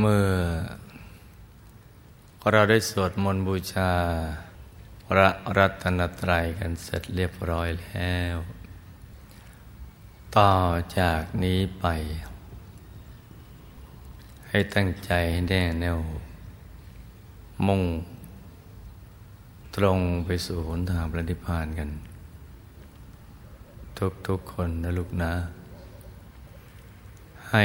[0.00, 0.28] เมื่อ
[2.50, 3.92] เราได้สวดมนต์บูชา
[5.06, 8.36] พระรัตนตรัยกันเสร็จเรียบร้อยแล้ว
[10.36, 10.54] ต่อ
[10.98, 11.86] จากนี้ไป
[14.48, 15.98] ให้ตั้งใจให้แน่แน่ว
[17.66, 17.82] มุ่ง
[19.76, 21.90] ตรงไปสู่หนทางพระนิพพานกัน
[24.28, 25.32] ทุกๆคนนะลูกนะ
[27.50, 27.64] ให้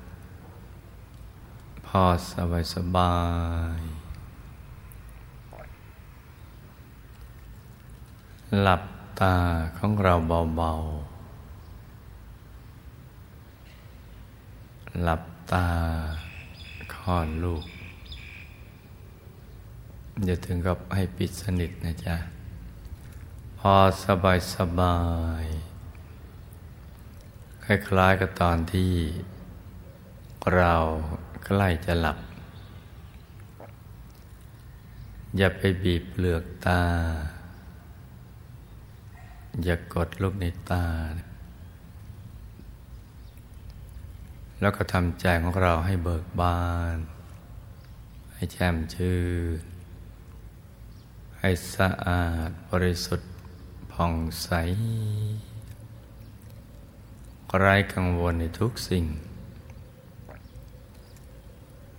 [1.95, 3.15] พอสบายสบา
[3.77, 3.79] ย
[8.61, 8.83] หลับ
[9.19, 9.35] ตา
[9.77, 10.13] ของเรา
[10.57, 15.67] เบาๆ หลับตา
[16.93, 17.65] คลอดลูก
[20.25, 22.15] อย่าถึงกับให้ปิดสนิทนะจ๊ะ
[23.59, 23.73] พอ
[24.05, 24.97] สบายสบา
[25.43, 25.45] ย
[27.63, 28.93] คล้ายๆกับตอนที่
[30.55, 30.75] เรา
[31.45, 32.17] ใกล้จะหลับ
[35.37, 36.83] อย่าไปบีบเปลือกตา
[39.63, 40.85] อย่ากดลูกในตา
[44.61, 46.61] แล้วก็ทำใจของเราให้เบิกบา
[46.95, 46.97] น
[48.33, 49.19] ให้แช่มชื่
[49.59, 49.61] น
[51.39, 53.29] ให้สะอาดบริสุทธิ์
[53.91, 54.49] ผ่องใส
[57.59, 59.05] ไร้กังวลในทุกสิ่ง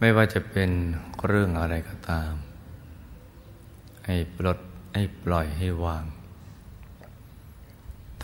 [0.04, 0.70] ไม่ว่าจะเป็น
[1.26, 2.32] เรื่องอะไรก็ตาม
[4.06, 4.58] ให้ปลด
[4.94, 6.04] ให้ปล่อยให้วาง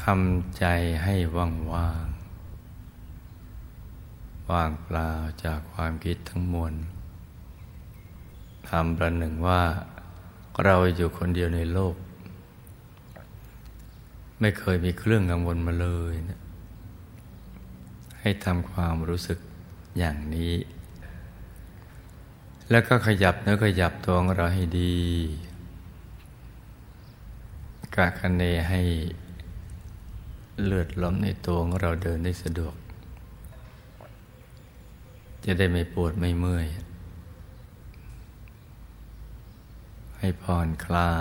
[0.03, 0.65] ทำใจ
[1.05, 2.07] ให้ว่างว่าง
[4.51, 5.11] ว่างเปล่า
[5.45, 6.75] จากความคิดทั้งมวล
[8.69, 9.63] ทำประหนึ่งว่า
[10.65, 11.95] เราอยู่คนเดียวในโลก
[14.41, 16.41] ไม่เคยมีเครื่องกังวลมาเลยนะ
[18.21, 19.39] ให้ทำความรู้สึก
[19.99, 20.53] อย่างนี้
[22.71, 24.97] แล้วก็ขยับเนื้อขยับตัวของเราให้ดี
[27.95, 28.83] กะคะเนให้
[30.65, 32.75] เลือดลมในตัวของเราเดินได้สะดวก
[35.45, 36.67] จะได้ไม่ปวดไม่เมื่อย
[40.19, 41.13] ให้ผ่อนคลา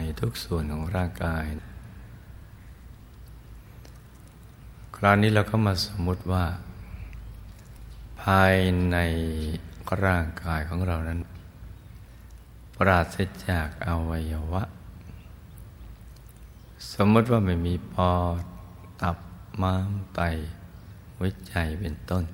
[0.00, 1.44] ยทุกส่วนของร่างกาย
[4.96, 6.44] คราวนี้เราก็มาสมมุติว่า
[8.22, 8.56] ภาย
[8.90, 8.96] ใน
[10.04, 11.20] ร่างกายของเรานั้น
[12.76, 13.16] ปราศ
[13.48, 14.62] จากอวัยวะ
[16.92, 18.42] สมมติว่าไม่มีปอด
[19.02, 19.18] ตับ
[19.62, 20.20] ม้ามไต
[21.16, 22.24] หัวใจเป็นต้น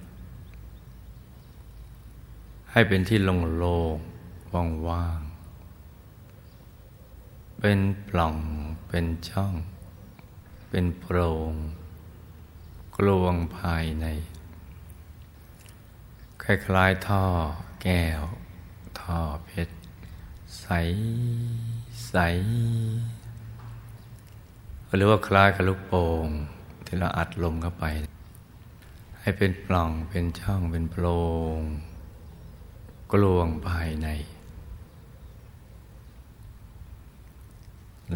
[2.72, 5.20] ให้เป็นที่โล่งๆว่าง
[7.60, 8.36] เป็นปล่อง
[8.88, 9.54] เป็นช่อง
[10.68, 11.18] เป็นโพร
[11.50, 11.52] ง
[12.96, 14.06] กลวงภายใน
[16.42, 17.24] คล้ายๆท่อ
[17.82, 18.22] แก้ว
[19.00, 19.74] ท่อเพชร
[20.60, 20.66] ใส
[22.08, 22.16] ใส
[24.94, 26.28] หรือว่าคล้ายกับลูกโป่ง
[26.86, 27.84] ที่เราอัดลมเข้าไป
[29.20, 31.04] ให้เป็นปล่องเป็นช่องเป็นโพร
[31.58, 31.60] ง
[33.12, 34.08] กลวงภายใน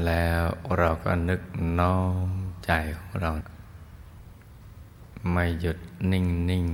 [0.05, 0.43] แล้ว
[0.79, 1.43] เราก็นึก
[1.79, 2.29] น้อม
[2.65, 3.31] ใจของเรา
[5.33, 5.79] ไม่หยุด
[6.11, 6.67] นิ่งนิ่ง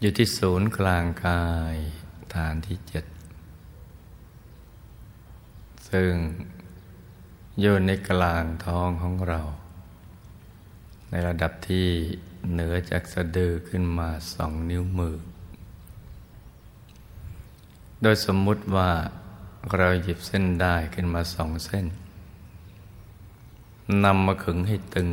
[0.00, 1.44] อยู่ที่ศูนย์กลางกา
[1.74, 1.76] ย
[2.34, 3.04] ฐานที่เจ็ด
[5.90, 6.12] ซึ่ง
[7.60, 9.40] อยู่ในกลางท้องของเรา
[11.10, 11.88] ในระดับที่
[12.52, 15.16] เหนือจากสะดือขึ้นมาสองนิ้วมือ
[18.02, 18.90] โดยสมมุติว่า
[19.76, 21.86] เราหยิบเส้นได้ขึ้นมาสองเส้น
[24.04, 25.10] นำมาขึงให้ตึง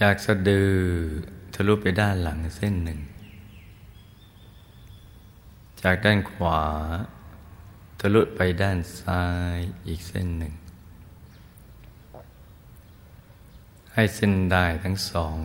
[0.00, 3.00] จากสะดือะลุไปด้านหลังเส้นหนึ่ง
[5.82, 6.62] จากด้านขวา
[8.00, 9.22] ทะลุไปด้านซ้า
[9.54, 10.54] ยอีกเส้นหนึ่ง
[13.94, 15.38] ให้เส้นได้ทั้งสอง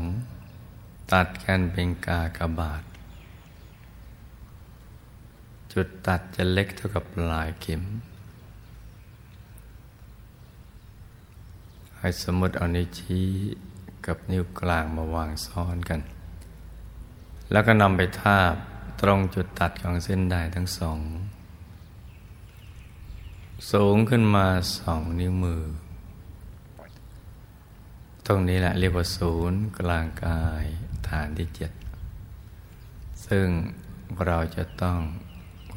[1.12, 2.84] ตัดกันเป็นกากบาท
[5.72, 7.84] จุดตัดจะเล็กเท่ากับปลายเข็ม
[11.98, 13.28] ให้สมมติเอานิ้วชี้
[14.08, 16.02] กับนิ้วกลางมาวางซ้อนกัน
[17.52, 18.54] แล้วก็นำไปทาบ
[19.02, 21.00] ตรงจุดตัดของเส้นได้ทั้งสอง
[23.72, 24.48] สูงขึ้นมา
[24.80, 25.64] สองนิ้วมือ
[28.26, 30.64] ตรงนี้แหละเรียกว่าศูนย์กลางกาย
[31.10, 31.72] ฐานที่เจ็ด
[33.28, 33.48] ซึ่ง
[34.26, 35.00] เราจะต้อง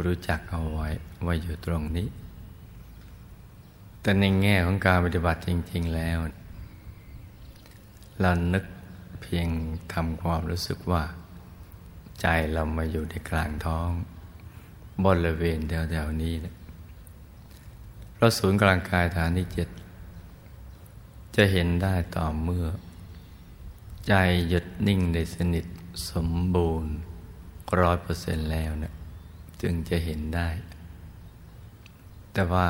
[0.05, 0.89] รู้จักเอาไว้
[1.27, 2.09] ว่าอยู่ตรงนี้
[4.01, 6.19] แต่ในแง่ของการปฏิบัติจริง ๆ แล้ว
[8.21, 8.65] เรานึก
[9.23, 9.49] เพียง
[9.93, 11.03] ทำความรู้สึกว่า
[12.21, 13.91] ใจเรามาอยู่ในกลางท้อง
[15.05, 16.55] บริเวณแถวๆนี้นะ
[18.17, 19.69] เราะศูนย์กลางกายฐานที่เจ็ด
[21.37, 22.67] จะเห็นได้ต่อเมื่อ
[24.09, 24.15] ใจ
[24.49, 25.67] หยุดนิ่งได้สนิท
[26.11, 26.93] สมบูรณ์
[27.81, 28.95] ร้อยเปอร์เซ็นต์แล้วเนะ
[29.63, 30.49] จึงจะเห็นได้
[32.33, 32.69] แต่ว่า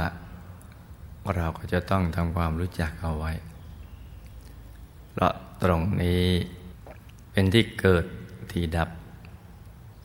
[1.34, 3.32] เราก็จะต้องทำความรู้จักเอาไว้
[5.18, 6.24] เพราะตรงนี้
[7.30, 8.04] เป็นที่เกิด
[8.52, 8.90] ที่ดับ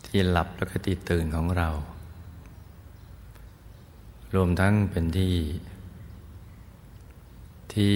[0.07, 1.69] ที่หลับแล้วก็ที่ตื่นของเรา
[4.33, 5.36] รวมทั้งเป็นที่
[7.74, 7.95] ที่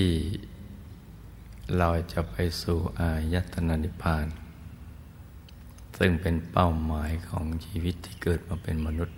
[1.77, 4.27] เราจะไปสู่อายตนะนิพพาน
[5.97, 9.17] ซึ่งเป็นเป้าหมายของชีวิตที่เกิดมาเป็นมนุษย์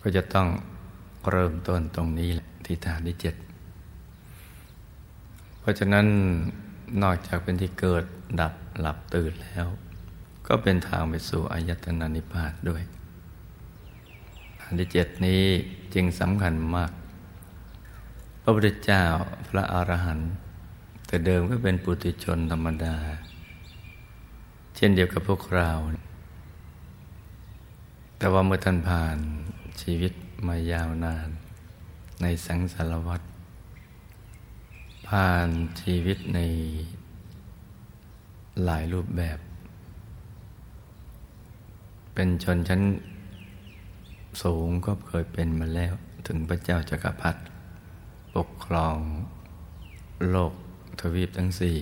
[0.00, 0.48] ก็จะต้อง
[1.30, 2.30] เริ่มต้นตรงนี้
[2.64, 3.36] ที่ฐานที่เจ็ด
[5.66, 6.06] ราะฉะนั้น
[7.02, 8.04] นอกจากเป็นที่เกิด
[8.40, 9.66] ดับหลับตื่นแล้ว
[10.46, 12.82] ก็เป็นทางไปสู่อายตนะนิพพานด้วย
[14.60, 15.42] ฐานที่เจ็ดนี้
[15.94, 16.92] จึงสำคัญมาก
[18.42, 19.04] พระพุทธเจ้า
[19.48, 20.30] พระอรหันต์
[21.06, 22.96] แต่เดิมก็เป็นปุถุชนธรรมดา
[24.76, 25.70] เช่นเดียวกับพวกเรา
[28.18, 29.18] แต่ว่าเมื่อท่านผ่าน
[29.82, 30.12] ชีวิต
[30.46, 31.28] มายาวนาน
[32.22, 33.20] ในสังสารวัฏ
[35.12, 35.48] ผ่าน
[35.80, 36.40] ชีวิตใน
[38.64, 39.38] หลายรูปแบบ
[42.14, 42.82] เป็นชนชั้น
[44.42, 45.94] สูงก็เคยเป็นมาแล้ว
[46.26, 47.40] ถึงพระเจ้าจักรพรรดิ
[48.36, 48.96] ปกครอง
[50.30, 50.52] โลก
[51.00, 51.76] ทวีปทั้งสี่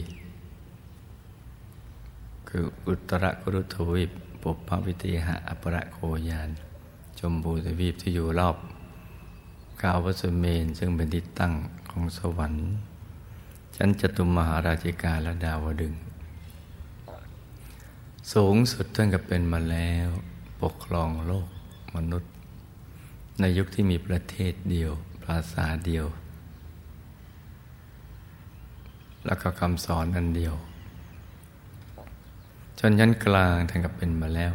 [2.48, 4.10] คืออุตรกุรุทวีป
[4.42, 5.98] ปุพพวิติหะอปรโค
[6.28, 6.50] ยาน
[7.18, 8.56] ชมพูทวีปที่อยู่รอบ
[9.82, 11.52] กาววสเมน ซึ่งเป็นที่ตั้ง
[11.90, 12.64] ของสวรรค์
[13.76, 15.94] ชั้นจตุมมหาราชิกาและดาวดึง
[18.32, 20.08] สูงสุดท่านก็เป็นมาแล้ว
[20.62, 21.48] ปกครองโลก
[21.96, 22.32] มนุษย์
[23.40, 24.90] ในยุคที่มีประเทศเดียว
[25.24, 26.06] ภาษาเดียว
[29.26, 30.54] แล้วก็คำสอนอันเดียว
[32.78, 34.52] ชนชั้นกลางท่านก็เป็นมาแล้ว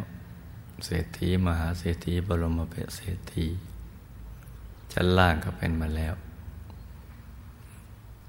[0.85, 3.47] เศรษฐีมหาเศรษฐีบรมเปเศรษฐี
[4.93, 6.13] ชั้นล่างก็เป็นมาแล้ว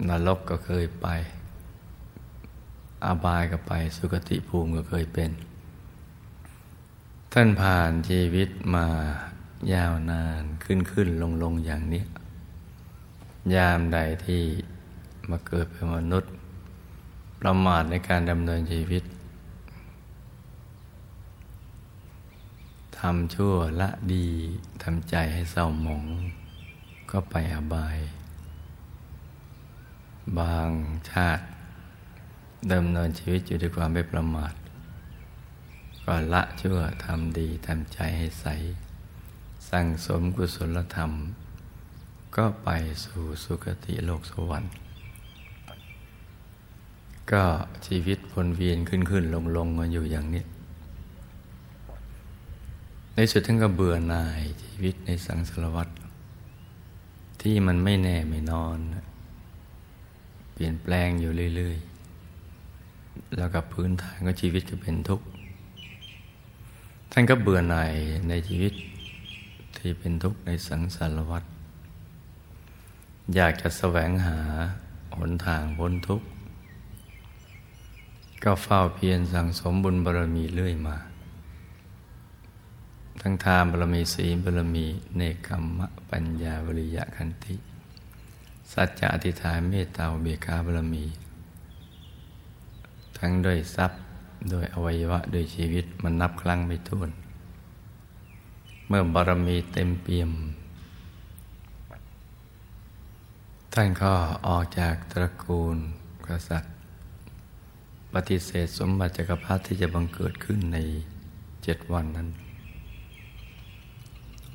[0.09, 1.07] นรกก็เคยไป
[3.05, 5.31] อาบายก็ไป สุคติภูมิก็เคยเป็น
[7.33, 8.87] ท่านผ่านชีวิตมา
[9.73, 12.03] ยาวนานขึ้นขึ้นลงลงอย่างนี้
[13.55, 14.43] ยามใดที่
[15.31, 16.33] มาเกิดเป็นมนุษย์
[17.41, 19.05] ประมาทในการดำเนินชีวิต
[22.99, 24.29] ทำชั่วละดี
[24.83, 26.05] ทำใจให้เศร้าหมอง
[27.11, 27.99] ก็ไปอบาย
[30.39, 30.71] บาง
[31.11, 31.45] ชาติ
[32.73, 34.55] ดำเนินชีวิตอยู่ด้วยความไม่ประมาท
[36.05, 38.47] ก็ละชั่วทำดีทำใจให้ใส
[39.69, 41.13] สั่งสมกุศลธรรม
[42.37, 42.69] ก็ไป
[43.05, 44.73] สู่สุคติโลกสวรรค์
[47.33, 47.45] ก็
[47.87, 50.45] ชีวิตวนเวียนขึ้นขึ้นลงลงมาอยู่อย่างนี้
[53.15, 55.89] ในสุดท่านก็เบื่อหน่ายชีวิตในสังสารวัฏ
[57.43, 59.10] ที่มันไม่แน่ไม่นอนเป
[60.61, 61.77] ลี่ยนแปลงอยู่เรื่อย
[62.57, 65.27] ๆ แล้วกับพื้นฐานของชีวิตก็เป็นทุกข์
[67.13, 67.93] ท่านก็เบื่อหน่าย
[68.29, 68.73] ในชีวิต
[69.77, 71.45] ที่เป็นทุกข์ในสังสารวัฏ
[73.35, 74.39] อยากจะแสวงหา
[75.19, 76.27] หนทางพ้นทุกข์
[78.45, 80.97] ก็เฝ้าเพียรสั่งสมบุญบารมีเรื่อยมา
[83.21, 84.87] ทั้งทานบารมีศีลบารมี
[85.17, 87.55] เนคขมมะปัญญาวริยะขันติ
[88.73, 91.05] สัจจะอธิษฐานเมตตาเบียขาบารมี
[93.19, 94.01] ทั้งด้วยทรัพย์
[94.51, 97.11] โดยอวัยวะโดยชีวิตมันนับครั้งไม่ถ้วน
[98.89, 100.31] เมื่อบารมีเต็มเปี่ยม
[103.73, 104.13] ท่านก็
[104.49, 105.77] ออกจากตระกูล
[106.27, 106.73] กษัตริย์
[108.15, 110.79] ปฏิเสธสมบัติจักรพรรดิที่จะบังเกิดขึ้นใน
[111.65, 112.29] เจ็ดวันนั้น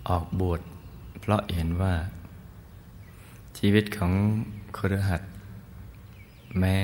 [0.08, 0.62] ออกบวช
[1.22, 1.94] เพราะเห็นว่า
[3.58, 4.14] ชีวิตของ
[4.78, 5.22] ครหัส
[6.60, 6.78] แม้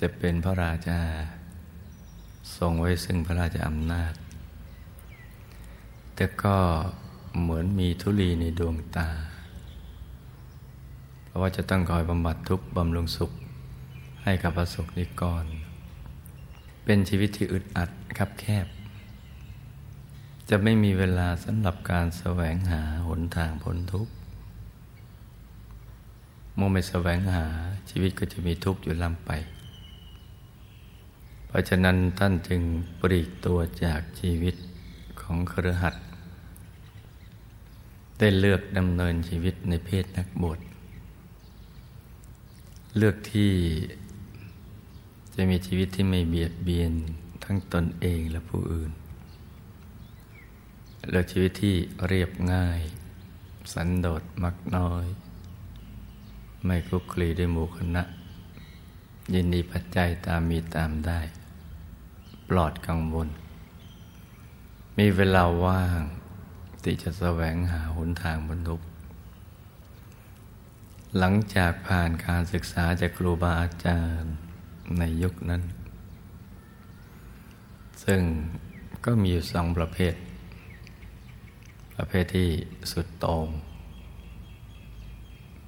[0.00, 1.00] จะเป็นพระราชา
[2.56, 4.14] ทรงไว้ซึ่งพระราชาอำนาจ
[6.14, 6.56] แต่ก็
[7.40, 9.08] เหมือนมีทุลีในดวงตา
[11.24, 13.30] เพราะว่าจะต้องคอยบำบัดทุกข์บำรุงสุข
[14.22, 15.44] ให้กับประสบนิกร
[16.84, 18.66] เป็นชีวิตที่อึดอัดคับแคบ
[20.48, 24.12] จะไม่มีเวลาสำหรับการแสวงหาหนทางพ้นทุกข์
[26.62, 27.46] มื่อไม่แสวงหา
[27.90, 29.30] ชีวิตก็จะมีทุกข์อยู่ลำไป
[31.46, 32.62] เพราะฉะนั้นท่านจึง
[33.00, 34.54] ปลีกตัวจากชีวิต
[35.20, 35.94] ของครหัส
[38.18, 40.58] ได้เลือกดำเนินชีวิตในเพศนักบวช
[42.96, 43.52] เลือกที่
[45.34, 46.92] จะมีชีวิตที่ไม่เบียดเบียน
[47.44, 48.90] ทั้งตนเองและผู้อื่น
[51.10, 51.74] เลือกชีวิตที่
[52.08, 52.80] เรียบง่าย
[53.72, 55.06] สันโดษมักน้อย
[56.64, 58.02] ไม่คลุกคลีด้วยหมู่คณะ
[59.34, 61.20] ยินดีปัจจัยตามมีตามได้
[62.48, 63.28] ปลอดกังวล
[64.98, 66.00] มีเวลาว่าง
[66.82, 68.76] ที่จะแสวงหาหนทางบรรลุ
[71.18, 74.34] หลังจากผ่านการศึกษาจากครูบาอาจารย์
[74.98, 75.62] ในยุคนั้น
[78.04, 78.22] ซึ่ง
[79.04, 80.14] ก็มีอยู่สองประเภท
[81.96, 82.50] ประเภทที่
[82.92, 83.48] สุดโต่ง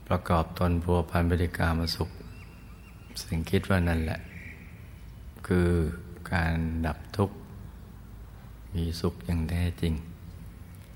[0.09, 2.11] ประกอบตนพัวพันบริการมาสุข
[3.23, 4.21] สิ่งคิดว่านั่นแหละ
[5.47, 5.69] คือ
[6.33, 6.55] การ
[6.87, 7.37] ดับทุกข์
[8.75, 9.95] มีสุขอย่างแท้จริง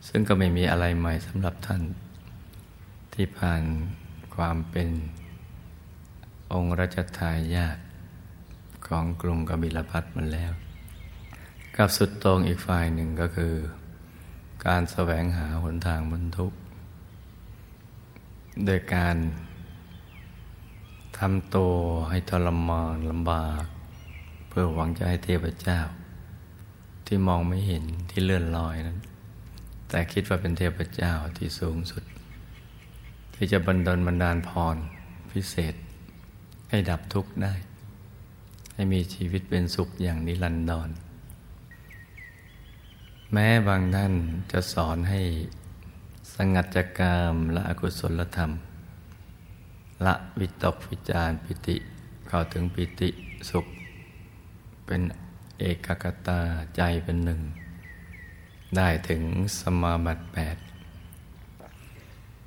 [0.08, 1.82] ซึ่งก็ไม่มีอะไรใหม่สำหรับท่าน
[3.14, 3.62] ที่ผ่าน
[4.34, 4.88] ความเป็น
[6.52, 7.78] องค์รัชทายาท
[8.86, 10.52] ของกรุงกบิลพัทมันแล้ว
[11.76, 13.54] กับสุดตรงอีกฝ่ายหนึ่งก็คือ
[14.66, 16.52] การแสวงหาหนทางบรรทุก
[18.66, 19.16] โดยการ
[21.18, 21.72] ทำตัว
[22.10, 23.64] ให้ทรมานลำบาก
[24.48, 25.80] เพื่อหวังจะให้เทพเจ้า
[27.06, 28.98] ที่มองไม่เห็นที่เลื่อนลอยนั้น
[29.88, 32.02] แต่คิดว่าเป็นเทพเจ้าที่สูงสุด
[33.34, 34.76] ที่จะบันดลบันดาลพร
[35.30, 35.74] พิเศษ
[36.70, 37.54] ให้ดับทุกข์ได้
[38.74, 40.90] ให้มีชีวิตเป็นสุขอย่างนิรันดร
[43.32, 44.14] แม้บางท่าน
[44.52, 45.20] จะสอนให้
[46.40, 48.50] สงัดจากกามละอกุศลธรรม
[50.06, 51.76] ละวิตกวิจารปิติ
[52.28, 53.08] เข้าถึงปิติ
[53.50, 53.66] สุข
[54.86, 55.00] เป็น
[55.58, 56.40] เอกกตา
[56.76, 57.40] ใจเป็นหนึ่ง
[58.76, 59.22] ได้ถึง
[59.58, 60.56] สมาบัติแปด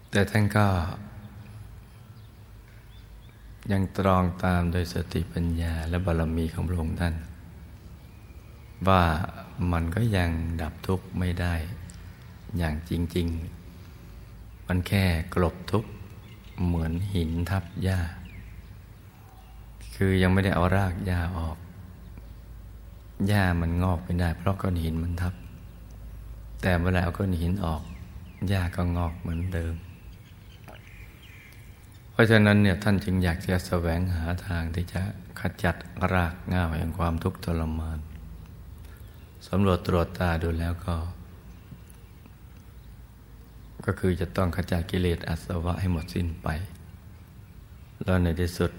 [0.09, 0.67] แต่ท่านก็
[3.71, 7.15] ยังตรองตามโดยสติปัญญาและบารมีของพระองค์ท่าน
[8.87, 9.03] ว่า
[9.71, 10.29] มันก็ยัง
[10.61, 11.55] ดับทุกข์ไม่ได้
[12.57, 13.60] อย่างจริง ๆ
[14.73, 15.91] มันแค่กลบทุกข์
[16.65, 17.99] เหมือนหินทับหญ้า
[19.95, 21.57] คือยังไม่ได้เอารากหญ้าออก
[23.27, 25.33] หญ้ามันงอกไม่ได้ เพราะก้อนหินมันทับ
[26.61, 27.81] แต่เมื่อไรเอาก้อนหินออก
[28.49, 29.75] หญ้าก็งอกเหมือนเดิม
[32.11, 35.01] เพราะฉะนั้นเนี่ยท่านจึงอยากจะแสวงหาทางที่จะ
[35.39, 35.75] ขจัด
[36.13, 37.99] รากง่าแห่งความทุกข์ทรมาน
[39.47, 40.95] สำรวจตรวจตาดูแล้วก็
[43.85, 46.47] ก็คือจะต้องขจัดกิเลสอาสวะให้หมดสิ้นไป
[48.03, 48.71] แล้วในที่สุด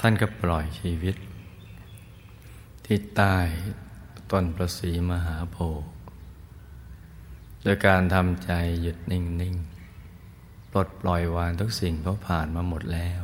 [0.00, 1.16] ท่านก็ปล่อยชีวิต
[2.84, 3.36] ที่ใต้
[4.30, 5.88] ต้นประสีมหาโพธิ์
[7.62, 8.50] โดยการทำใจ
[8.82, 13.22] หยุดนิ่งๆลดปล่อยวางทุกสิ่งเพราะผ่านมาหมดแล้ว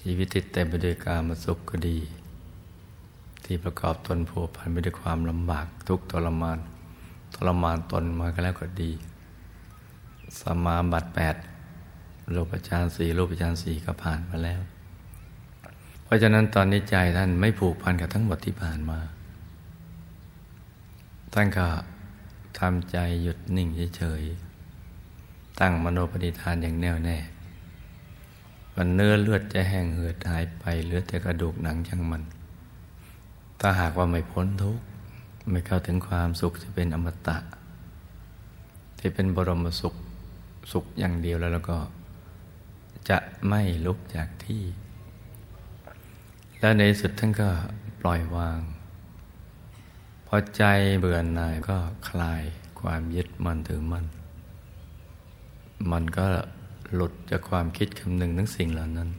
[0.00, 1.98] ชีวิตติดเต็มไปด้วยการมาสุขก็ดี
[3.44, 6.58] ที่ประกอบตนผัวพันไปด้วยความลำบากทุกทรมาน
[7.46, 8.92] รมานตนมาก็แล้วก็ดี
[10.40, 11.36] สมาบัติแปด
[12.32, 14.60] โลกฌานสี่โลกฌานสี่ก็ผ่านมาแล้ว
[16.04, 18.98] เพราะฉะนั้นตอนนี้ใจท่านไม่ผูกพันกับทั้งหมดที่ผ่านมา
[21.34, 21.66] ท่านก็
[22.58, 27.18] ทำใจหยุดนิ่งเฉยๆ ตั้งมโนปณิธานอย่างแน่วแน่
[28.74, 32.22] วันเนื้อเลือดจะแห้งเหือดหายไปเหลือแต่กระดูกหนังช่างมัน
[33.60, 34.82] ถ้าหากว่าไม่พ้นทุกข์
[35.50, 37.38] ไม่เข้าถึงความสุขที่เป็นอมตะ
[38.98, 39.94] ที่เป็นบรมสุข
[40.72, 41.78] สุขอย่างเดียวแล้วแล้วก็
[43.08, 44.62] จะไม่ลุกจากที่
[46.60, 47.48] แล้วในสุดท่านก็
[48.00, 48.60] ปล่อยวาง
[50.26, 50.62] พอใจ
[50.98, 51.76] เบื่อหน่ายก็
[52.08, 52.42] คลาย
[52.80, 54.06] ความยึดมั่นถือมั่น
[55.90, 56.26] มันก็
[56.94, 59.10] หลุดจากความคิดคำหนึ่งทั้งสิ่งเหล่านั้น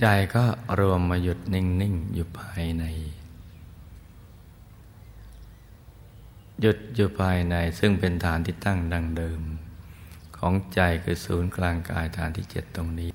[0.00, 0.04] ใจ
[0.34, 0.44] ก็
[0.80, 2.84] รวมมาหยุดนิ่ง ๆ อยู่ภายใน
[6.60, 9.40] หยุดอยู่ภายในซึ่งเป็นฐานที่ตั้งดังเดิม
[10.36, 13.10] ของใจคือศูนย์กลางกายฐานที่เจ็ดตรงนี้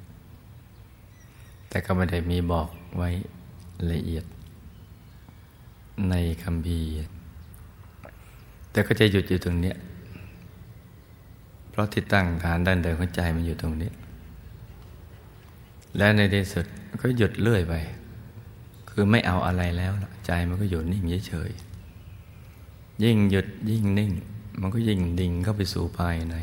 [1.70, 3.10] แต่ก็ไม่ได้มีบอกไว้
[3.92, 4.26] ละเอียด
[6.10, 6.82] ในคำพี
[8.72, 9.74] แต่ก็จะหยุดอยู่ตรงนี้
[11.70, 13.92] เพราะที่ตั้งฐานด้านเดินของใจมันอยู่ตรงนี้
[15.98, 16.66] และในที่สุด
[17.02, 17.74] ก็หยุดเลื่อยไป
[18.90, 19.92] คือไม่เอาอะไรแล้ว
[20.26, 21.52] ใจมันก็อยู่นิ่งเฉย
[23.04, 24.12] ยิ่งหยุดยิ่งนิ่ง
[24.60, 26.36] มันก็ยิ่งดิ่งเข้าไปสู่ภายใน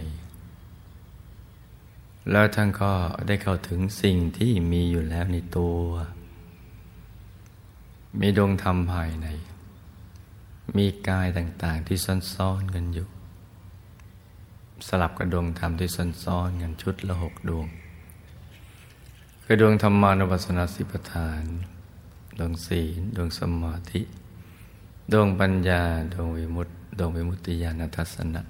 [2.31, 2.93] แล้วท่านก็
[3.27, 5.79] ได้เข้าถึงสิ่งที่มีอยู่แล้วในตัว
[8.21, 9.27] มีดวงธรรมภายใน
[10.77, 11.99] มีกายต่างๆที่
[12.35, 13.09] ซ้อนๆกันอยู่
[14.89, 15.89] สลับกับดวงธรรมที่
[16.25, 17.67] ซ้อนๆกันชุดละหกดวง
[19.45, 21.45] คือดวงธรรมานุปัสสนาสิปทาน
[22.39, 24.03] ดวงศีล ดวงสมาธิ
[25.11, 25.83] ดวงปัญญา
[26.13, 28.43] ดวงวิมุตติดวงวิมุตติญาณทัศนะ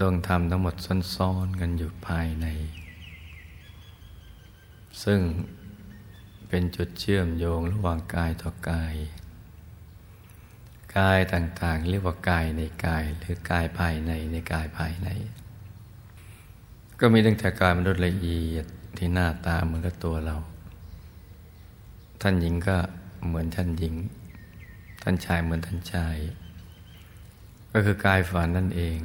[0.00, 0.74] ดวงธรรมทั้งหมด
[1.14, 2.46] ซ้อนๆกันอยู่ภายใน
[5.04, 5.20] ซึ่ง
[6.48, 8.94] เป็นจุดเชื่อมโยงระหว่างกายต่อกาย
[10.96, 15.08] กายต่างๆ เรียกว่ากายในกายหรือกายภายในในกายภายใน
[17.00, 18.66] ก็มีตั้งแต่กายมนุษย์ละเอียด
[18.98, 20.36] ที่หน้าตาเหมือนกับตัวเรา
[22.20, 22.76] ท่านหญิงก็
[23.26, 23.94] เหมือนท่านหญิง
[25.08, 26.16] ท่านชายเหมือนท่านชาย
[27.72, 28.98] ก็คือกายฝันนั่นเอง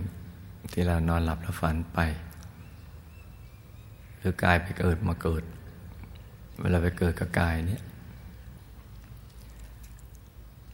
[0.72, 2.00] ที่เรานอนหลับแล้วฝันไป
[4.18, 5.44] หรือกายไปเกิดมาเกิด
[6.62, 7.84] เวลาไปเกิดกับกายเนี่ย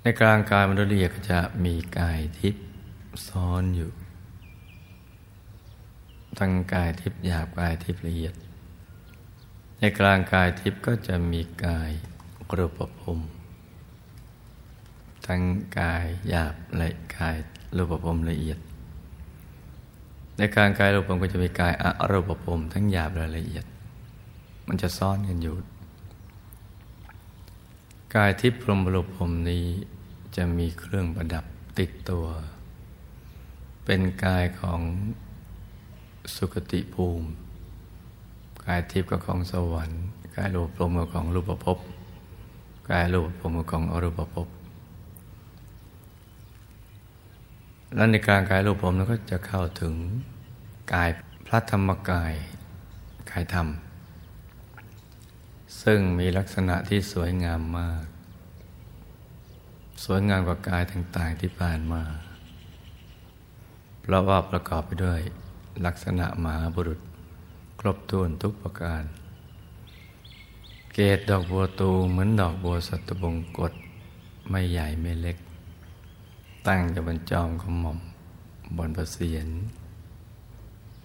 [0.02, 2.66] ในกลางกายมนุษย์ละเอียดก็จะมีกายทิพย์
[3.28, 3.92] ซ้อนอยู่
[6.40, 8.34] ทั้งกายทิพย์หยาบกายทิพย์ละเอียด
[9.80, 11.92] ในกลางกายทิพย์ก็จะมีกาย
[12.58, 13.20] รูปภพ
[15.28, 15.42] ทั้ง
[15.80, 17.36] กายหยาบและกาย
[17.78, 18.60] รูปภพละเอียด
[20.38, 23.66] ในกางกายรูปภพก็จะมีกายอรูปภพทั้งหยาบและละเอียด
[24.68, 25.56] มันจะซ่อนกันอยู่
[28.16, 29.66] กายทิพย์พรหมรูปภพนี้
[30.36, 31.46] จะมีเครื่องประดับ
[31.80, 32.26] ติดตัว
[33.86, 34.82] เป็นกายของ
[36.36, 37.28] สุคติภูมิ
[38.66, 40.04] กายทิพย์ก็ของสวรรค์
[40.36, 41.78] กายรูปพรหมก็ของรูปภพ
[42.90, 44.48] กายรูปพรหมก็ของอรูปภพ
[47.98, 49.94] แล้วในการกายรูปพรหมก็จะเข้าถึง
[50.94, 51.10] กาย
[51.48, 52.34] พระธรรมกาย
[53.32, 53.68] กายธรรม
[55.82, 58.06] ซึ่งมีลักษณะที่สวยงามมาก
[60.04, 62.04] สวยงามกว่ากายต่างๆที่ผ่านมา
[64.02, 65.20] เพราะว่าประกอบไปด้วย
[65.86, 67.00] ลักษณะมหาบุรุษ
[67.80, 69.04] ครบถ้วนทุกประการ
[70.94, 73.74] เกตดอกบัวตูเหมือนดอกบัวสัตบงกฎ
[74.50, 75.38] ไม่ใหญ่ไม่เล็ก
[76.68, 78.00] ตั้งอยู่บนจอมขมอม
[78.78, 79.48] บนประเสียน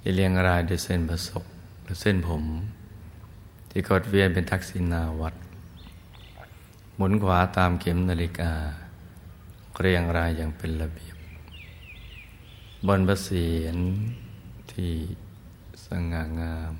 [0.01, 1.45] ที่เรียงรายด้วยเส้นประศก
[1.85, 2.45] และเส้นผม
[3.71, 5.35] ที่กดเวียนเป็นทักษิณาวัด
[6.97, 8.53] หมุนขวาตามเข็มนาฬิกา
[9.81, 11.17] เรียงรายอย่างเป็นระเบียบ
[12.87, 13.77] บนประเสียน
[14.73, 14.93] ที่
[15.85, 16.75] สง่างาม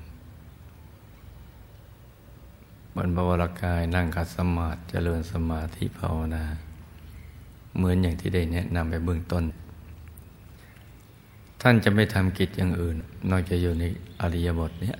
[2.95, 6.45] บนบวรกายนั่งขัดสมาธิเจริญสมาธิภาวนา
[7.75, 9.43] เหมือนอย่างที่ได้แนะนำไปเบื้องต้น
[11.61, 12.97] ท่านจะไม่ทำกิจอย่างอื่น
[13.31, 13.83] นอกจากอยู่ใน
[14.21, 14.97] อริยบทเนี้ย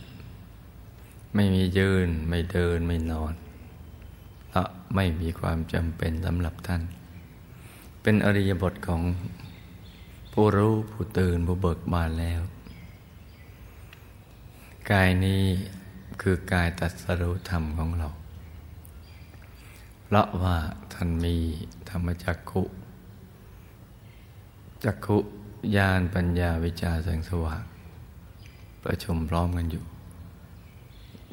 [1.35, 3.33] ไม่มียืนไม่เดินไม่นอน
[4.49, 6.81] เพราะไม่มีความจำเป็นสำหรับท่าน
[8.01, 9.01] เป็นอริยบทของ
[10.33, 12.41] ผู้รู้ผู้ตื่นผู้เบิกบานแล้ว
[14.91, 15.43] กายนี้
[16.21, 18.07] คือกายตัดสรุธรรมของเรา
[20.05, 20.57] เพราะว่า
[20.93, 21.35] ท่านมี
[21.89, 22.63] ธรรมจักขุ
[24.83, 25.17] จักขุ
[25.75, 27.63] ญาณปัญญาวิจาแสงสว่าง
[28.83, 29.83] ประชุมพร้อมกันอยู่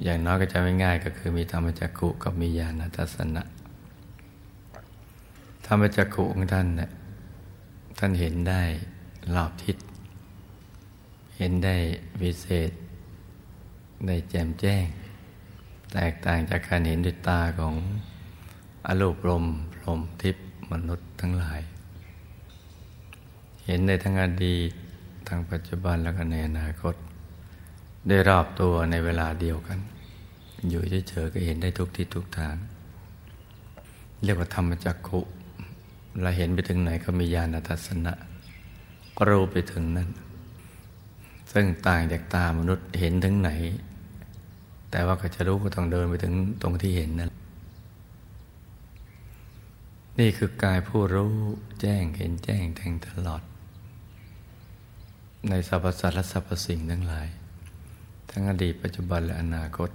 [0.03, 3.43] อย่างน้อยก็จะไม่ง่ายก็คือมีธรรมจักขุกับมีญาณทัศนะ
[5.67, 6.91] ธรรมจักขุของท่านเนี่ย
[7.99, 8.63] ท่านเห็นได้
[9.35, 9.77] รอบทิศ
[11.37, 11.77] เห็นได้
[12.23, 12.71] วิเศษ
[14.07, 14.87] ได้แจ่มแจ้ง
[15.93, 17.75] แตกต่างจากการเห็นด้วยตาของ
[18.87, 21.61] อรูปลมพรมทิพย์มนุษย์ทั้งหลาย
[23.65, 24.71] เห็นในทั้งอดีต
[25.29, 26.95] ทั้งปัจจุบันแล้วก็ในอนาคต
[28.09, 29.79] ได้รอบตัวในเวลาเดียวกัน
[30.69, 32.55] อยู่เฉยๆก็เห็นได้ทุกที่ทุกทาง
[34.23, 35.21] เรียกว่าธรรมจักขุ
[36.23, 38.13] เราเห็นไปถึงไหนก็มีญาณทัศนะ
[39.17, 40.09] ก็รู้ไปถึงนั้น
[41.53, 43.51] ซึ่งต่างจากตามนุษย์เห็นถึงไหน
[44.91, 47.31] แต่ว่าก็จะรู้ก็ต้องเดินไปถึงตรงที่เห็นนั่น
[50.21, 51.35] นี่คือกายผู้รู้
[51.81, 53.43] แจ้งเห็นแจ้งแทงตลอด
[55.49, 57.29] ในสรรพสัตว์และสรรพสิ่งทั้งหลาย
[58.31, 59.91] ทั้งอดีตปัจจุบันและอนาคต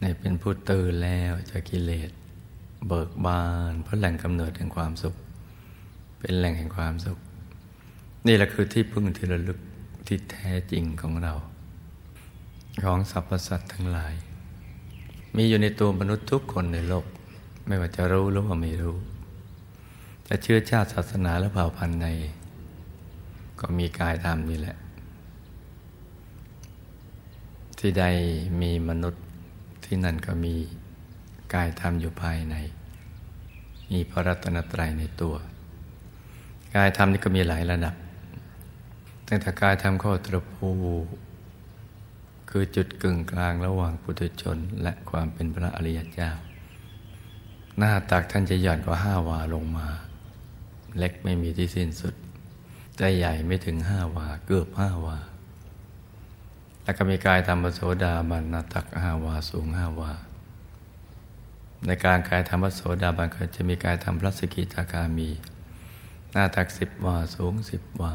[0.00, 2.10] ในเป็นผู้ตื่นแล้วจากกิเลส
[2.88, 5.14] เบิกบานเพราะแหล่งกำเนิดแห่งความสุข
[6.18, 7.18] เป็นแหล่งแห่งความสุข
[8.26, 9.58] นี่แหละคือที่พึ่งที่ระลึก
[10.06, 11.34] ที่แท้จริงของเรา
[12.84, 14.14] ของสรรพสัตว์ทั้งหลาย
[15.36, 17.06] มีอยู่ในตัวมนุษย์ทุกคนในโลก
[17.70, 18.96] ไม่ว่าจะรู้หรือว่าไม่รู้
[20.28, 22.06] จะเชื่อชาติศาสนาและเผ่าพันธุ์ใน
[23.60, 24.76] ก็มีกายธรรมนี่แหละ
[27.78, 28.04] ที่ใด
[28.60, 29.22] มีมนุษย์
[29.84, 30.54] ที่นั่นก็มี
[31.54, 32.54] กายธรรมอยู่ภายใน
[33.90, 35.34] มีพระรัตนตรัยในตัว
[36.76, 37.94] กายธรรมนี่ก็มีหลายระดับ
[39.28, 40.70] ตั้งแต่กายธรรมข้อตรภู
[42.50, 46.32] คือจุดกึ่งกลางระหว่างปุถุชนและความเป็นพระอริยเจ้า
[47.82, 49.86] หน้าตักท่านจะหย่อนกว่าห้าวาลงมา
[50.98, 52.14] เล็กไม่มีที่สิ้นสุด
[52.96, 55.18] แต่ใหญ่ไม่ถึงห้าวา เกือบห้าวา
[56.82, 60.12] แล้วก็มีกายธรรมโสดาบันหน้าตักห้าวาสูงห้าวา
[61.86, 65.28] ในการกายธรรมโสดาบันก็จะมีกายธรรมพระสกิทาคามี
[66.32, 68.14] หน้าตักสิบวาสูงสิบวา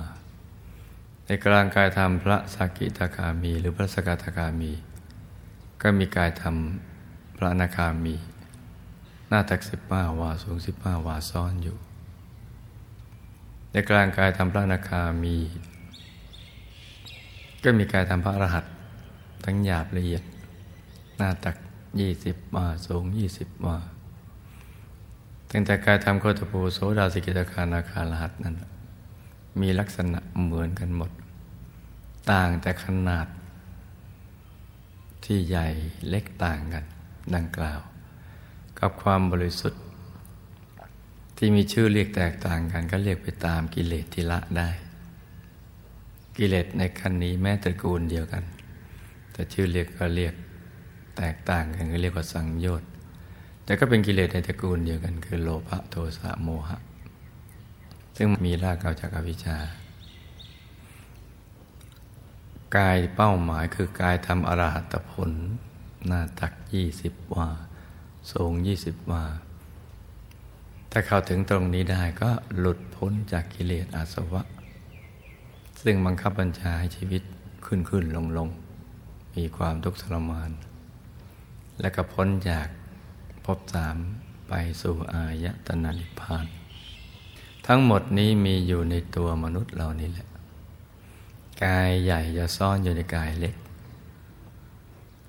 [1.25, 4.71] ในกลางกายธรรมพระสกิทาคามี หรือพระสกทาคามี
[5.82, 6.56] ก็มีกายธรรม
[7.38, 8.15] พระนาคามี
[9.30, 11.78] หน้าตักสิบห้าวาสูงสิบห้าวาซ้อนอยู่
[13.72, 15.38] ในกลางกายธรรมพระนาคามี
[17.64, 18.66] ก็มีกายธรรมพระรหัต
[19.46, 20.24] ทั้งหยาบละเอียด
[21.18, 21.56] หน้าตัก
[22.00, 23.78] ยี่สิบวาสูงยี่สิบวา
[25.52, 28.56] ตั้งแต่กายทำโคตภูโสดาสิกิตาคานาคาลหัสนั้น
[29.62, 31.12] มีลักษณะเหมือนกันหมด
[32.32, 33.28] ต่างแต่ขนาด
[35.26, 35.68] ที่ใหญ่
[36.10, 36.84] เล็กต่างกัน
[37.36, 37.82] ดังกล่าว
[38.80, 39.82] กับความบริสุทธิ์
[41.38, 44.70] ที่มีชื่อเรียกแตกต่างกันก็เรียกไปตามกิเลสที่ละได้
[46.38, 48.44] กิเลสในขั้นนี้แม้ตระกูลเดียวกัน
[49.32, 50.34] แต่ชื่อเรียกก็เรียก
[51.18, 52.90] แตกต่างกันก็เรียกว่าสังโยชน์
[53.66, 56.80] แต่ก็เป็นกิเลสในตระกูลเดียวกัน คือโลภะโทสะโมหะ
[58.18, 59.58] ซึ่งมีรากเกาจากอวิชชา
[62.78, 65.32] กายเป้าหมายคือกายทำอรหัตผล
[66.08, 67.50] หน้าตักยี่สิบว่า
[68.32, 69.24] สูงยี่สิบวา
[70.92, 74.42] ถ้าเข้าถึงตรงนี้ได้ก็หลุดพ้นจากกิเลสอาสวะ
[75.82, 77.24] ซึ่งบังคับบัญชาให้ชีวิต
[77.66, 78.50] ขึ้นขึ้นลงลง
[79.36, 80.52] มีความทุกข์ทรมาน
[81.80, 82.68] และก็พ้นจาก
[83.46, 83.98] ภพสาม
[84.48, 86.46] ไปสู่อายตนะนิพพาน
[87.68, 90.28] ทั้งหมดนี้มีอยู่ในตัวมนุษย์เรานี่แหละ
[91.64, 93.56] กายใหญ่จะซ่อนอยู่ในกายเล็ก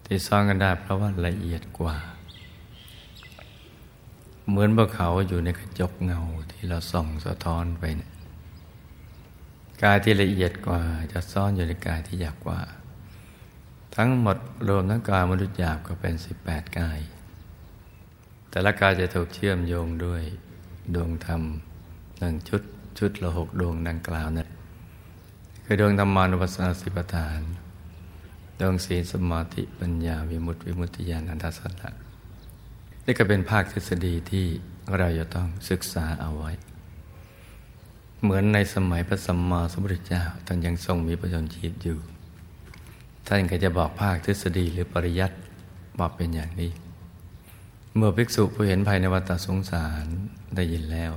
[0.05, 1.97] ที่ซ่อนกันได้เพราะว่าละเอียดกว่า
[4.49, 8.13] เหมือนพวกเขาอยู่ในกระจกเงาที่เราส่องสะท้อนไปเนี่ย
[9.83, 10.81] กายที่ละเอียดกว่า
[11.13, 12.61] จะซ่อนอยู่ในกายที่หยาบกว่า
[13.97, 16.99] ทั้งหมดรวมทั้งกายมนุษย์หยาบก็เป็นสิบแปดกาย
[18.51, 20.23] แต่ละกายจะถูกเชื่อมโยงด้วย
[20.95, 21.43] ดวงธรรม
[22.19, 22.63] หนึ่งชุด
[22.99, 24.49] ชุดละหกดวงดังกล่าวนั่น
[25.65, 27.41] คือดวงธรรมานุปัสสนาสิปทาน
[28.61, 32.06] ดวงศีลสมาธิปัญญาวิมุตติวิมุตติญาณันทสันะ
[33.07, 34.47] นี่ก็เป็นภาคทฤษฎีที่
[34.99, 36.53] เราจะต้องศึกษาเอาไว้
[38.23, 41.99] เหมือนในสมัยพระสัมมาสัมพุทธเจ้าท่านยังทรงมีประชนชีพอยู่
[43.27, 45.37] ท่านก็จะบอกภาคทฤษฎีหรือปริยัติ
[45.99, 46.71] บอกเป็นอย่างนี้
[47.97, 50.07] เมื่อภิกษุผู้เห็นภายในวัฏสงสาร
[50.55, 51.13] ได้ยินแล้ว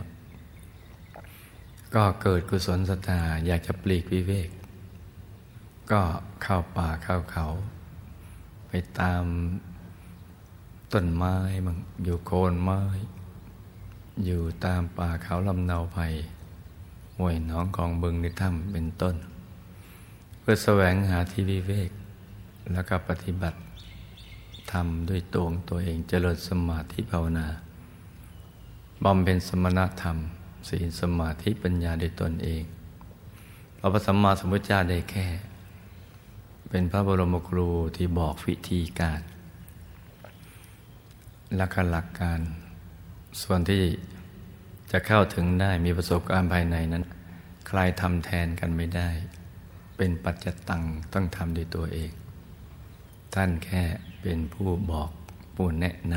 [1.95, 4.49] ก็เกิดกุศลศรัทธาอยากจะปลีกวิเวก
[5.91, 6.02] ก็
[6.43, 7.47] เข้าป่าเข้าเขา
[8.67, 9.23] ไปตาม
[10.93, 12.80] ต้นไม้มังอยู่โคนไม้
[14.25, 16.08] อยู่ตามป่าเขาลำเนาไผ่
[17.17, 19.15] ห้วยน้องของบึงในถ้ำเป็นต้น
[20.39, 21.89] เพื่อแสวงหาที่วิเวก
[22.71, 23.58] แล้วก็ปฏิบัติ
[24.71, 27.47] ทำด้วยตัวตัวเองเจริญสมาธิภาวนา
[29.04, 30.17] บำเพ็ญสมณธรรม
[30.69, 32.63] ศีลสมาธิปัญญาด้วยตนเอง
[33.80, 35.28] พระสัมมาสัมพุทธเจ้าได้แค่
[36.69, 39.21] เป็นพระบรมครูที่บอกวิธีการ
[41.56, 42.40] หลักหลักการ
[43.42, 43.84] ส่วนที่
[44.92, 47.04] จะเข้าถึงได้มีประสบการณ์ภายในนั้น
[47.68, 49.10] ใครทำแทนกันไม่ได้
[49.98, 50.84] เป็นปัจจตัง
[51.14, 52.12] ต้องทำด้วยตัวเอง
[53.34, 53.84] ท่านแค่
[54.22, 55.12] เป็นผู้บอก
[55.56, 56.16] ผู้แนะน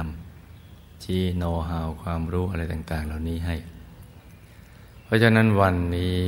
[0.51, 3.57] ำชี้โน้ตาวความรู้อะไรต่าง ๆ เหล่านี้ให้
[5.05, 6.19] เพราะฉะนั้นวันนี้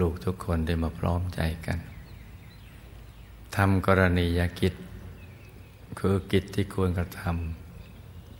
[0.00, 1.78] ลูกๆทุกคนได้มาพร้อมใจกัน
[3.56, 4.74] ทำกรณียกิจ
[5.98, 7.65] คือกิจที่ควรกระทำ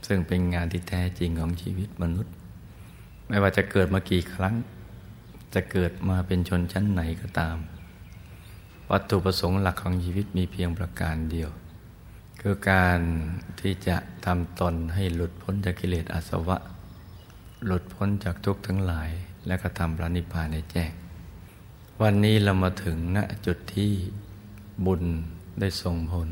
[0.06, 2.34] ซึ่งเป็นงานที่แท้จริงของชีวิตมนุษย์
[3.28, 4.54] ไม่ว่าจะเกิดมากี่ครั้ง
[5.54, 7.56] จะเกิดมาเป็นชนชั้นไหนก็ตาม
[8.90, 11.50] วัตถุประสงค์หลักของชีวิตมีเพียงประการเดียว
[12.40, 13.00] คือการ
[13.60, 16.56] ที่จะทำตนให้หลุดพ้นจากกิเลสอาสวะ
[17.64, 19.10] หลุดพ้นจากทุกข์ทั้งหลาย
[19.46, 20.90] และก็ทำพระนิพพานในแจ้ง
[22.02, 23.92] วันนี้เรามาถึงณจุดที่
[24.86, 25.04] บุญ
[25.60, 26.30] ได้ส่งผล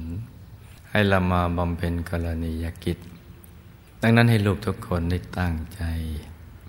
[0.90, 2.98] ให้เรามาบำเพ็ญกรณียกิจ
[4.06, 5.82] ดังนั้นให้ลูกทุกคนได้ตั้งใจ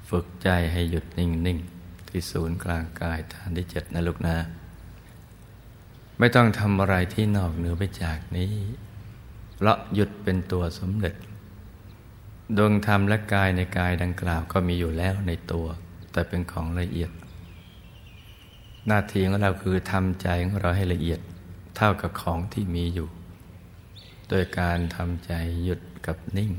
[0.10, 4.36] ฝึกใจให้หยุดนิ่งๆที่ศูนย์กลางกายฐานที่เจ็ดนะลูกนะ
[6.20, 8.54] ไม่ต้องทำอะไรที่นอกเหนือไปจากนี้
[9.56, 11.16] เพราะหยุดเป็นตัวสมเด็จ
[12.58, 15.68] ดวงธรรมและกายในกายดังกล่าวก็มีอยู่แล้วในตัว
[16.12, 17.12] แต่เป็นของละเอียด
[18.88, 21.20] หน้าที่ของเราคือทำใจของเราให้ละเอียด
[21.78, 23.08] เท่ากับของที่มีอยู่
[24.30, 25.32] โดยการทำใจ
[25.64, 26.54] หยุดกับนิ่ง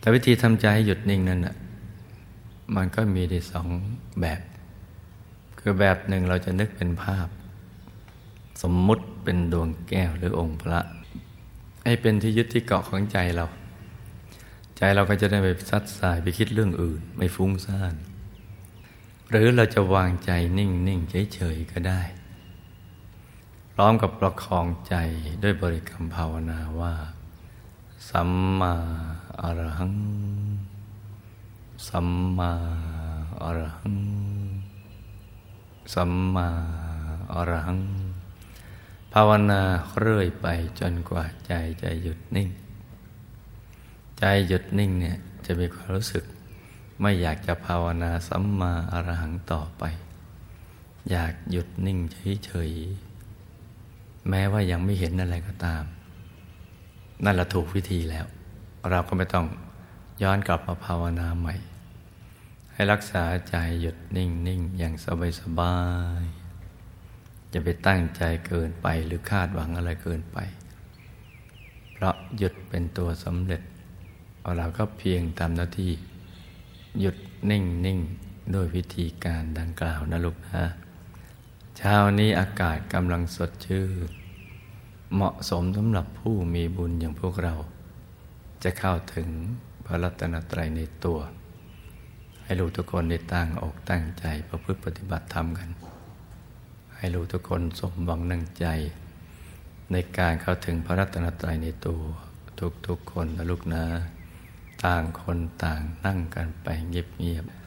[0.00, 1.54] แต่วิธีทำใจให้หยุดนิ่งนั้นน่ะ
[2.76, 3.68] มันก็มีได้สอง
[4.20, 4.40] แบบ
[5.58, 7.28] คือแบบหนึ่งเราจะนึกเป็นภาพ
[8.62, 10.80] สมมุติเป็นดวงแก้วหรือองค์พระ
[11.84, 13.46] ให้เป็นที่ยึดที่เกาะของใจเรา
[14.76, 17.94] ใจเราก็จะได้ไปซัดสายไปคิดเรื่องอื่น ไม่ฟุ้งซ่าน
[19.30, 21.00] หรือเราจะวางใจนิ่งนิ่ง
[21.34, 22.00] เฉยๆก็ได้
[23.72, 24.94] พร้อมกับประคองใจ
[25.42, 26.94] ด้วยบริกรรมภาวนาว่า
[28.10, 28.74] สัมมา
[29.44, 29.94] อรหัง
[31.88, 32.52] สัมมา
[33.42, 33.96] อรหัง
[35.94, 36.48] สัมมา
[37.34, 37.80] อรหัง
[39.12, 39.62] ภาวนา
[39.98, 40.46] เรื่อยไป
[40.80, 42.48] จนกว่าใจจะหยุดนิ่ง
[44.18, 46.24] ใจหยุดนิ่งเนี่ยจะมีความรู้สึก
[47.00, 49.84] ไม่อยากจะภาวนาสัมมาอรหังต่อไป
[51.10, 51.98] อยากหยุดนิ่ง
[52.44, 55.84] เฉยๆแม้ว่ายังไม่เห็นอะไรก็ตาม
[57.24, 58.26] นั่นละถูกวิธีแล้ว
[58.88, 59.46] เราก็ไม่ต้อง
[60.22, 61.54] ย้อนกลับมาภาวนาใหม่
[62.72, 64.94] ให้รักษาใจหยุดนิ่งๆอย่าง
[65.40, 65.76] สบา
[66.20, 70.38] ยๆจะไปตั้งใจเกินไปหรือคาดหวังอะไรเกินไป
[71.92, 73.62] เพราะหยุดเป็นตัวสำเร็จ
[74.58, 75.92] เราก็เพียงทำหน้าที่
[77.00, 77.16] หยุด
[77.50, 77.98] นิ่งนิ่ง
[78.54, 80.64] ด้วยวิธีการดังกล่าวนะลูกนะ
[81.76, 83.88] เช้านี้อากาศกำลังสดชื่น
[85.14, 87.54] เหมาะสมสำหรับผู้มีบุญอย่างพวกเรา
[88.62, 89.28] จะเข้าถึง
[89.86, 91.18] พระรัตนตรัยในตัว
[92.42, 95.68] ให้ลูกทุกคนได้ตั้งอกตั้งใจประพฤติปฏิบัติธรรมกัน
[96.96, 98.66] ให้รู้ทุกคนสมหวังนั่งใจ
[99.92, 102.02] ในการเข้าถึงพระรัตนตรัยในตัว
[102.86, 103.84] ทุกๆคนนะลูกนะ
[104.84, 107.59] ต่างคนต่างนั่งกันไปเงียบๆ